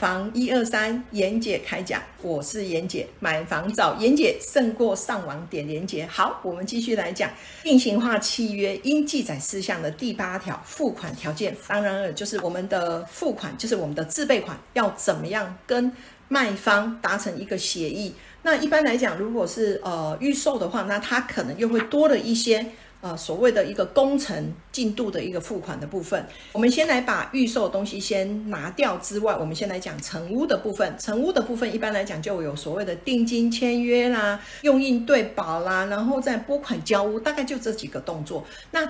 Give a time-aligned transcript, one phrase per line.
[0.00, 6.06] 房一二三，妍姐开讲，我是妍姐，买房找妍姐胜过上网点连接。
[6.06, 7.30] 好，我们继续来讲
[7.62, 11.54] 定型化契约应记载事项的第八条付款条件。
[11.68, 15.92] 当然了，就是我们的付款，就是我们的自备款要怎么样跟
[16.28, 18.14] 卖方达成一个协议。
[18.40, 22.64] 那一般来讲，如果是呃预售的话，那它可能又会多了一些。
[23.02, 26.22] 呃，所谓的一个工程进度的一个付款的部分，
[26.52, 30.94] 我们先来把预售的东西先拿掉之外，我们先来讲成屋的部分。
[30.98, 38.44] 成屋的部分一般来讲就有所谓的定金签约啦、用印对保啦，然后再拨款交屋，大概就这几个动作。
[38.70, 38.86] 那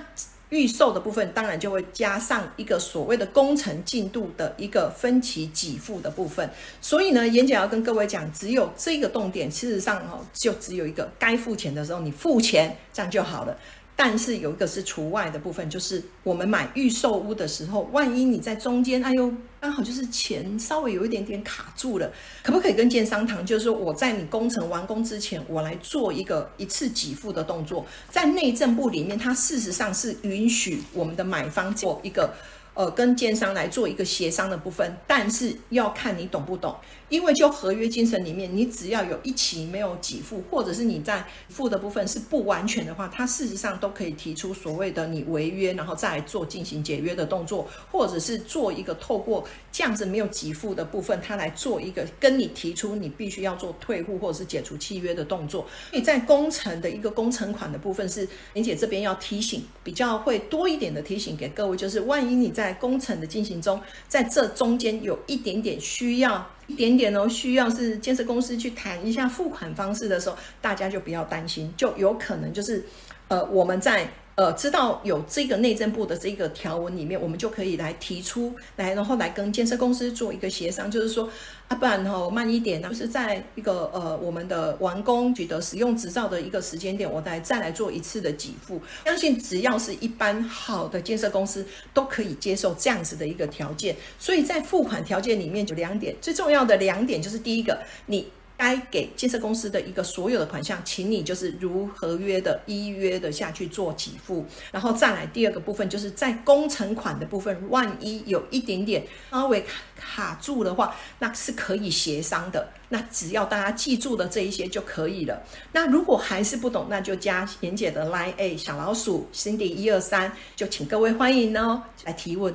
[0.49, 6.49] 预售的部分当然就会加上一个所谓的工程进度的一个分期给付的部分。
[6.81, 13.57] 所以呢，演讲要跟各位讲，只有这个重点，事实上哦，就只有一个，该付钱的时候你付钱，这样就好了。
[14.03, 22.11] 但是有一个是除外的部分，就是我们买预售屋的时候，万一你在中间，哎呦，刚好就是钱稍微有一点点卡住了，
[22.41, 23.45] 可不可以跟建商谈？
[23.45, 32.33] 就是说我在你工程完工之前，我来做一个一次给付的动作，在内政部里面，它事实上是允许我们的买方做一个。
[32.73, 36.73] 呃，跟建商来做一个协商的部分，但是要看你懂不懂，
[37.09, 55.67] 因为就合约精神里面，你只要有一期没有给付，或者是你在付的部分是不完全的话，它事实上都可以提出所谓的你违约，然后再做进行解约的动作，或者是做一个透过这样子没有给付的部分，他来做一个跟你提出你必须要做退户或者是解除契约的动作。
[55.89, 72.85] 所以在工程的一个工程款的部分，是林姐这边要提醒，比较会多一点的提醒给各位，就是万一你在在工程的进行中，在这中间有一点点需要，一点点哦，需要是建设公司去谈一下付款方式的时候，大家就不要担心，就有可能就是，
[73.27, 74.07] 呃，我们在。
[74.35, 81.29] 呃，知道有这个内政部的这个条文里面，我们就可以来提出来，然后来跟建设公司做一个协商，就是说，
[81.67, 88.81] 啊，不然哈慢一点呢，就是在一个呃我们的完工取得使用执照的一个时间点，我来再来做一次的给付。
[89.05, 93.95] 相信只要是一般好的建设公司都可以接受这样子的一个条件。
[94.17, 98.27] 所以在付款条件里面有两点，最重要的两点就是第一个，你。
[98.61, 109.65] 该给建设公司的一个所有的款项，请你就是如合约的依约的下去做给付，然后再来第二个部分，就是在工程款的部分，万一有一点点稍微
[109.99, 112.69] 卡住的话，那是可以协商的。
[112.89, 115.41] 那只要大家记住的这一些就可以了。
[115.71, 122.49] 那如果还是不懂，那就加妍姐的 line A 小老鼠 Cindy 一二三，就请各位欢迎哦来提问。